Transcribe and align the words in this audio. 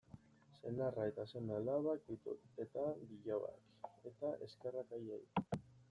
Senarra 0.67 1.05
eta 1.09 1.25
seme-alabak 1.33 2.01
ditut, 2.09 2.49
eta 2.65 2.89
bilobak, 3.13 3.87
eta 4.13 4.37
eskerrak 4.49 4.99
haiei. 4.99 5.61